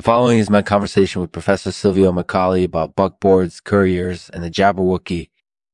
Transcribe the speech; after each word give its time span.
The 0.00 0.04
following 0.04 0.38
is 0.38 0.48
my 0.48 0.62
conversation 0.62 1.20
with 1.20 1.30
Professor 1.30 1.70
Silvio 1.70 2.10
Micali 2.10 2.64
about 2.64 2.96
buckboards, 2.96 3.62
couriers, 3.62 4.30
and 4.30 4.42
the 4.42 4.50
Jabberwocky. 4.50 5.28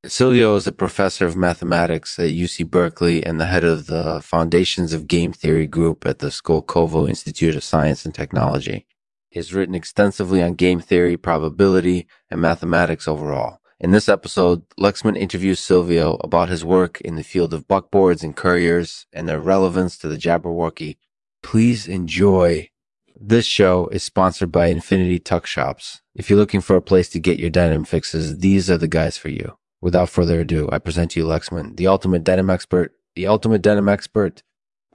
Silvio 0.05 0.57
is 0.57 0.67
a 0.67 0.73
professor 0.73 1.27
of 1.27 1.37
mathematics 1.37 2.19
at 2.19 2.31
UC 2.31 2.69
Berkeley 2.69 3.25
and 3.25 3.41
the 3.41 3.47
head 3.47 3.63
of 3.63 3.87
the 3.87 4.21
Foundations 4.21 4.93
of 4.93 5.07
Game 5.07 5.33
Theory 5.33 5.69
group 5.69 6.05
at 6.05 6.19
the 6.19 6.33
Skolkovo 6.33 7.09
Institute 7.09 7.55
of 7.55 7.63
Science 7.63 8.05
and 8.05 8.13
Technology. 8.13 8.85
He 9.31 9.39
has 9.39 9.55
written 9.55 9.77
extensively 9.77 10.43
on 10.43 10.55
game 10.55 10.81
theory, 10.81 11.17
probability, 11.17 12.09
and 12.29 12.41
mathematics 12.41 13.07
overall. 13.07 13.61
In 13.79 13.93
this 13.93 14.09
episode, 14.09 14.69
Lexman 14.71 15.17
interviews 15.17 15.61
Silvio 15.61 16.17
about 16.25 16.49
his 16.49 16.65
work 16.65 17.01
in 17.01 17.15
the 17.15 17.23
field 17.23 17.55
of 17.55 17.69
buckboards 17.69 18.25
and 18.25 18.35
couriers 18.35 19.07
and 19.13 19.29
their 19.29 19.39
relevance 19.39 19.97
to 19.99 20.09
the 20.09 20.19
Jabberwocky. 20.19 20.97
Please 21.45 21.87
enjoy. 21.87 22.71
This 23.19 23.47
show 23.47 23.87
is 23.89 24.03
sponsored 24.03 24.53
by 24.53 24.67
Infinity 24.67 25.19
Tuck 25.19 25.47
Shops. 25.47 26.03
If 26.15 26.29
you're 26.29 26.39
looking 26.39 26.61
for 26.61 26.77
a 26.77 26.83
place 26.83 27.09
to 27.09 27.19
get 27.19 27.39
your 27.39 27.49
denim 27.49 27.85
fixes, 27.85 28.41
these 28.41 28.71
are 28.71 28.77
the 28.77 28.89
guys 28.89 29.17
for 29.17 29.31
you. 29.31 29.57
Without 29.81 30.11
further 30.11 30.41
ado, 30.41 30.69
I 30.71 30.79
present 30.79 31.13
to 31.13 31.21
you 31.21 31.27
Lexman, 31.27 31.79
the 31.79 31.87
ultimate 31.87 32.25
denim 32.25 32.51
expert, 32.51 32.93
the 33.15 33.27
ultimate 33.27 33.63
denim 33.63 33.89
expert. 33.89 34.43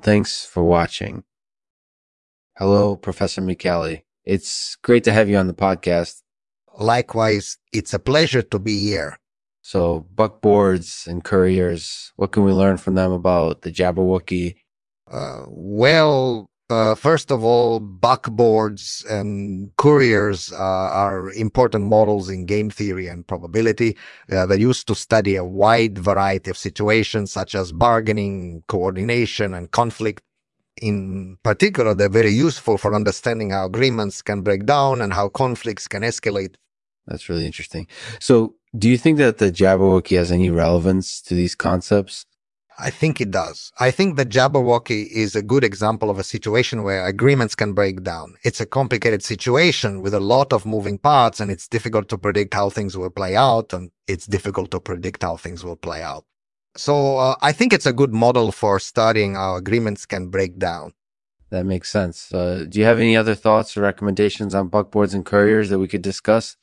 Thanks 0.03 0.45
for 0.45 0.63
watching. 0.63 1.23
Hello, 2.59 2.95
Professor 2.95 3.41
Micali. 3.41 4.03
It's 4.23 4.75
great 4.83 5.03
to 5.05 5.13
have 5.13 5.27
you 5.27 5.37
on 5.37 5.47
the 5.47 5.55
podcast. 5.55 6.21
Likewise, 6.77 7.57
it's 7.73 7.95
a 7.95 7.99
pleasure 7.99 8.43
to 8.43 8.59
be 8.59 8.77
here. 8.81 9.17
So, 9.63 10.05
buckboards 10.13 11.07
and 11.07 11.23
couriers, 11.23 12.13
what 12.17 12.31
can 12.31 12.43
we 12.43 12.51
learn 12.51 12.77
from 12.77 12.93
them 12.93 13.11
about 13.11 13.63
the 13.63 13.71
Jabberwocky? 13.71 14.57
Uh, 15.09 15.45
well, 15.47 16.50
uh, 16.71 16.95
first 16.95 17.31
of 17.31 17.43
all, 17.43 17.79
buckboards 17.79 19.05
and 19.09 19.75
couriers 19.75 20.51
uh, 20.51 20.55
are 20.57 21.31
important 21.33 21.85
models 21.85 22.29
in 22.29 22.45
game 22.45 22.69
theory 22.69 23.07
and 23.07 23.27
probability. 23.27 23.97
Uh, 24.31 24.45
they're 24.45 24.59
used 24.59 24.87
to 24.87 24.95
study 24.95 25.35
a 25.35 25.43
wide 25.43 25.97
variety 25.97 26.49
of 26.49 26.57
situations 26.57 27.31
such 27.31 27.53
as 27.53 27.71
bargaining, 27.71 28.63
coordination, 28.67 29.53
and 29.53 29.71
conflict. 29.71 30.21
In 30.81 31.37
particular, 31.43 31.93
they're 31.93 32.09
very 32.09 32.31
useful 32.31 32.77
for 32.77 32.95
understanding 32.95 33.51
how 33.51 33.65
agreements 33.65 34.21
can 34.21 34.41
break 34.41 34.65
down 34.65 35.01
and 35.01 35.13
how 35.13 35.29
conflicts 35.29 35.87
can 35.87 36.01
escalate. 36.01 36.55
That's 37.05 37.29
really 37.29 37.45
interesting. 37.45 37.87
So, 38.19 38.55
do 38.77 38.89
you 38.89 38.97
think 38.97 39.17
that 39.17 39.37
the 39.37 39.51
Jabberwocky 39.51 40.17
has 40.17 40.31
any 40.31 40.49
relevance 40.49 41.21
to 41.23 41.35
these 41.35 41.55
concepts? 41.55 42.25
I 42.81 42.89
think 42.89 43.21
it 43.21 43.29
does. 43.29 43.71
I 43.79 43.91
think 43.91 44.17
that 44.17 44.29
Jabberwocky 44.29 45.07
is 45.07 45.35
a 45.35 45.43
good 45.43 45.63
example 45.63 46.09
of 46.09 46.17
a 46.17 46.23
situation 46.23 46.81
where 46.81 47.05
agreements 47.05 47.53
can 47.53 47.73
break 47.73 48.01
down. 48.01 48.35
It's 48.43 48.59
a 48.59 48.65
complicated 48.65 49.23
situation 49.23 50.01
with 50.01 50.15
a 50.15 50.19
lot 50.19 50.51
of 50.51 50.65
moving 50.65 50.97
parts 50.97 51.39
and 51.39 51.51
it's 51.51 51.67
difficult 51.67 52.09
to 52.09 52.17
predict 52.17 52.55
how 52.55 52.71
things 52.71 52.97
will 52.97 53.11
play 53.11 53.35
out 53.35 53.71
and 53.71 53.91
it's 54.07 54.25
difficult 54.25 54.71
to 54.71 54.79
predict 54.79 55.21
how 55.21 55.37
things 55.37 55.63
will 55.63 55.75
play 55.75 56.01
out. 56.01 56.25
So 56.75 57.17
uh, 57.17 57.35
I 57.41 57.51
think 57.51 57.71
it's 57.71 57.85
a 57.85 57.93
good 57.93 58.13
model 58.13 58.51
for 58.51 58.79
studying 58.79 59.35
how 59.35 59.57
agreements 59.57 60.07
can 60.07 60.29
break 60.29 60.57
down. 60.57 60.93
That 61.51 61.65
makes 61.65 61.91
sense. 61.91 62.33
Uh, 62.33 62.65
do 62.67 62.79
you 62.79 62.85
have 62.85 62.99
any 62.99 63.15
other 63.15 63.35
thoughts 63.35 63.77
or 63.77 63.81
recommendations 63.81 64.55
on 64.55 64.69
buckboards 64.69 65.13
and 65.13 65.23
couriers 65.25 65.69
that 65.69 65.79
we 65.79 65.87
could 65.87 66.01
discuss? 66.01 66.57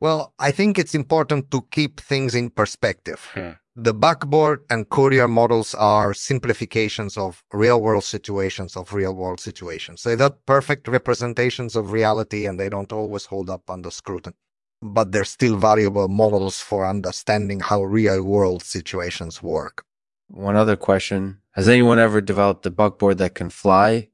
Well, 0.00 0.34
I 0.38 0.50
think 0.50 0.78
it's 0.78 0.94
important 0.94 1.50
to 1.52 1.62
keep 1.70 2.00
things 2.00 2.34
in 2.34 2.50
perspective. 2.50 3.30
The 3.76 3.92
buckboard 3.92 4.60
and 4.70 4.88
courier 4.88 5.26
models 5.26 5.74
are 5.74 6.14
simplifications 6.14 7.18
of 7.18 7.42
real 7.52 7.80
world 7.80 8.04
situations 8.04 8.76
of 8.76 8.92
real 8.92 9.12
world 9.12 9.40
situations. 9.40 10.04
They're 10.04 10.16
not 10.16 10.46
perfect 10.46 10.86
representations 10.86 11.74
of 11.74 11.90
reality 11.90 12.46
and 12.46 12.58
they 12.58 12.68
don't 12.68 12.92
always 12.92 13.24
hold 13.24 13.50
up 13.50 13.68
under 13.68 13.90
scrutiny, 13.90 14.36
but 14.80 15.10
they're 15.10 15.24
still 15.24 15.56
valuable 15.56 16.06
models 16.06 16.60
for 16.60 16.86
understanding 16.86 17.58
how 17.58 17.82
real 17.82 18.22
world 18.22 18.62
situations 18.62 19.42
work. 19.42 19.84
One 20.28 20.54
other 20.54 20.76
question 20.76 21.38
Has 21.56 21.68
anyone 21.68 21.98
ever 21.98 22.20
developed 22.20 22.66
a 22.66 22.70
buckboard 22.70 23.18
that 23.18 23.34
can 23.34 23.50
fly? 23.50 24.10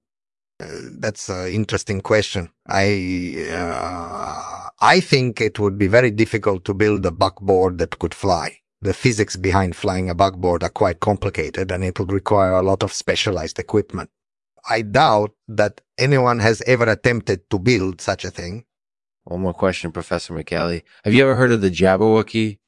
Uh, 0.58 0.68
that's 0.98 1.28
an 1.28 1.48
interesting 1.48 2.00
question. 2.00 2.48
I, 2.66 3.46
uh, 3.50 4.68
I 4.80 5.00
think 5.00 5.38
it 5.42 5.58
would 5.58 5.76
be 5.76 5.86
very 5.86 6.10
difficult 6.10 6.64
to 6.64 6.72
build 6.72 7.04
a 7.04 7.10
buckboard 7.10 7.76
that 7.76 7.98
could 7.98 8.14
fly 8.14 8.59
the 8.82 8.94
physics 8.94 9.36
behind 9.36 9.76
flying 9.76 10.08
a 10.08 10.14
buckboard 10.14 10.62
are 10.62 10.70
quite 10.70 11.00
complicated 11.00 11.70
and 11.70 11.84
it 11.84 11.98
will 11.98 12.06
require 12.06 12.52
a 12.52 12.62
lot 12.62 12.82
of 12.82 12.92
specialized 12.92 13.58
equipment. 13.58 14.10
I 14.68 14.82
doubt 14.82 15.32
that 15.48 15.80
anyone 15.98 16.38
has 16.38 16.62
ever 16.66 16.88
attempted 16.88 17.48
to 17.50 17.58
build 17.58 18.00
such 18.00 18.24
a 18.24 18.30
thing. 18.30 18.64
One 19.24 19.40
more 19.40 19.54
question, 19.54 19.92
Professor 19.92 20.34
Micali. 20.34 20.82
Have 21.04 21.14
you 21.14 21.22
ever 21.22 21.34
heard 21.34 21.52
of 21.52 21.60
the 21.60 21.70
Jabberwocky? 21.70 22.58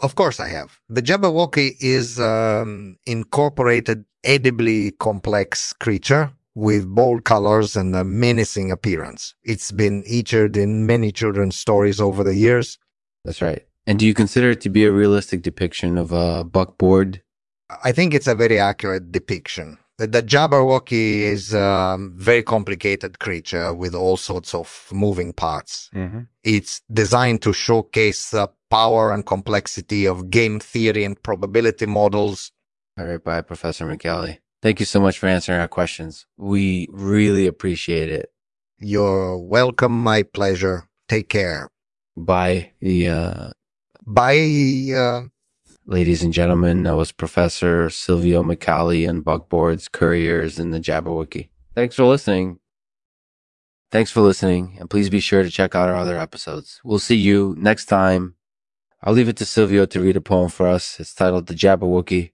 Of 0.00 0.14
course 0.14 0.38
I 0.38 0.48
have. 0.48 0.78
The 0.88 1.02
Jabberwocky 1.02 1.72
is 1.80 2.20
um, 2.20 2.96
incorporated 3.06 4.04
edibly 4.22 4.92
complex 4.92 5.72
creature 5.72 6.32
with 6.54 6.86
bold 6.86 7.24
colors 7.24 7.76
and 7.76 7.94
a 7.94 8.04
menacing 8.04 8.70
appearance. 8.70 9.34
It's 9.44 9.72
been 9.72 10.02
featured 10.02 10.56
in 10.56 10.86
many 10.86 11.12
children's 11.12 11.56
stories 11.56 12.00
over 12.00 12.22
the 12.22 12.34
years. 12.34 12.78
That's 13.24 13.42
right. 13.42 13.67
And 13.88 13.98
do 13.98 14.06
you 14.06 14.12
consider 14.12 14.50
it 14.50 14.60
to 14.60 14.68
be 14.68 14.84
a 14.84 14.92
realistic 14.92 15.40
depiction 15.40 15.96
of 15.96 16.12
a 16.12 16.44
buckboard? 16.44 17.22
I 17.82 17.90
think 17.90 18.12
it's 18.12 18.26
a 18.26 18.34
very 18.34 18.58
accurate 18.58 19.10
depiction. 19.10 19.78
The 19.96 20.22
Jabberwocky 20.22 21.20
is 21.22 21.54
a 21.54 21.96
very 21.98 22.42
complicated 22.42 23.18
creature 23.18 23.72
with 23.72 23.94
all 23.94 24.18
sorts 24.18 24.54
of 24.54 24.88
moving 24.92 25.32
parts. 25.32 25.88
Mm-hmm. 25.94 26.20
It's 26.44 26.82
designed 26.92 27.40
to 27.42 27.54
showcase 27.54 28.28
the 28.30 28.50
power 28.70 29.10
and 29.10 29.24
complexity 29.24 30.06
of 30.06 30.28
game 30.28 30.60
theory 30.60 31.04
and 31.04 31.20
probability 31.22 31.86
models. 31.86 32.52
All 32.98 33.06
right, 33.06 33.24
bye, 33.24 33.40
Professor 33.40 33.86
Micali. 33.86 34.36
Thank 34.60 34.80
you 34.80 34.86
so 34.86 35.00
much 35.00 35.18
for 35.18 35.28
answering 35.28 35.60
our 35.60 35.68
questions. 35.68 36.26
We 36.36 36.88
really 36.90 37.46
appreciate 37.46 38.10
it. 38.10 38.30
You're 38.78 39.38
welcome. 39.38 39.92
My 39.98 40.24
pleasure. 40.24 40.90
Take 41.08 41.30
care. 41.30 41.70
Bye. 42.16 42.72
The 42.80 43.08
uh, 43.08 43.50
Bye. 44.10 45.28
Ladies 45.84 46.22
and 46.22 46.32
gentlemen, 46.32 46.84
that 46.84 46.96
was 46.96 47.12
Professor 47.12 47.90
Silvio 47.90 48.42
Micali 48.42 49.06
and 49.06 49.22
Buckboards, 49.22 49.92
Couriers, 49.92 50.58
and 50.58 50.72
the 50.72 50.80
Jabberwocky. 50.80 51.50
Thanks 51.74 51.94
for 51.94 52.04
listening. 52.04 52.58
Thanks 53.90 54.10
for 54.10 54.22
listening, 54.22 54.78
and 54.80 54.88
please 54.88 55.10
be 55.10 55.20
sure 55.20 55.42
to 55.42 55.50
check 55.50 55.74
out 55.74 55.90
our 55.90 55.94
other 55.94 56.18
episodes. 56.18 56.80
We'll 56.82 56.98
see 56.98 57.16
you 57.16 57.54
next 57.58 57.84
time. 57.84 58.36
I'll 59.02 59.12
leave 59.12 59.28
it 59.28 59.36
to 59.36 59.44
Silvio 59.44 59.84
to 59.84 60.00
read 60.00 60.16
a 60.16 60.22
poem 60.22 60.48
for 60.48 60.66
us. 60.66 60.98
It's 60.98 61.12
titled 61.12 61.46
The 61.46 61.54
Jabberwocky 61.54 62.32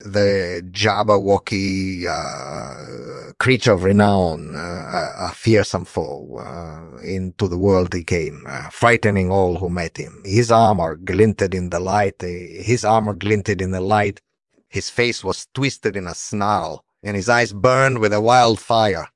the 0.00 0.62
Jabberwocky 0.70 2.06
uh, 2.06 3.32
creature 3.38 3.72
of 3.72 3.82
renown, 3.82 4.54
uh, 4.54 5.12
a 5.18 5.32
fearsome 5.34 5.84
foe, 5.84 6.38
uh, 6.38 6.98
into 7.02 7.48
the 7.48 7.58
world 7.58 7.92
he 7.92 8.04
came, 8.04 8.44
uh, 8.48 8.68
frightening 8.70 9.30
all 9.30 9.56
who 9.56 9.68
met 9.68 9.96
him. 9.96 10.22
His 10.24 10.52
armor 10.52 10.96
glinted 10.96 11.54
in 11.54 11.70
the 11.70 11.80
light, 11.80 12.22
uh, 12.22 12.26
his 12.26 12.84
armor 12.84 13.14
glinted 13.14 13.60
in 13.60 13.72
the 13.72 13.80
light, 13.80 14.20
his 14.68 14.88
face 14.88 15.24
was 15.24 15.48
twisted 15.52 15.96
in 15.96 16.06
a 16.06 16.14
snarl, 16.14 16.84
and 17.02 17.16
his 17.16 17.28
eyes 17.28 17.52
burned 17.52 17.98
with 17.98 18.12
a 18.12 18.20
wild 18.20 18.60
fire. 18.60 19.08